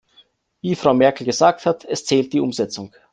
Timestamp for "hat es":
1.67-2.05